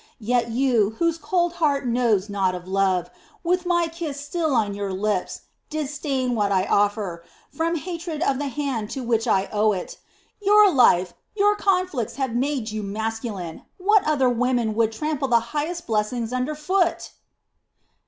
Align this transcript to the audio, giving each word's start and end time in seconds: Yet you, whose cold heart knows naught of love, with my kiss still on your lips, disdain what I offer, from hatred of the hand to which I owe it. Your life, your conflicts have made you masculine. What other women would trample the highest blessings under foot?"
Yet 0.17 0.49
you, 0.49 0.95
whose 0.97 1.19
cold 1.19 1.53
heart 1.61 1.85
knows 1.85 2.27
naught 2.27 2.55
of 2.55 2.67
love, 2.67 3.11
with 3.43 3.67
my 3.67 3.87
kiss 3.87 4.19
still 4.19 4.55
on 4.55 4.73
your 4.73 4.91
lips, 4.91 5.41
disdain 5.69 6.33
what 6.33 6.51
I 6.51 6.65
offer, 6.65 7.23
from 7.51 7.75
hatred 7.75 8.23
of 8.23 8.39
the 8.39 8.47
hand 8.47 8.89
to 8.97 9.03
which 9.03 9.27
I 9.27 9.47
owe 9.53 9.73
it. 9.73 9.99
Your 10.41 10.73
life, 10.73 11.13
your 11.35 11.55
conflicts 11.55 12.15
have 12.15 12.33
made 12.33 12.71
you 12.71 12.81
masculine. 12.81 13.61
What 13.77 14.03
other 14.07 14.27
women 14.27 14.73
would 14.73 14.91
trample 14.91 15.27
the 15.27 15.39
highest 15.53 15.85
blessings 15.85 16.33
under 16.33 16.55
foot?" 16.55 17.11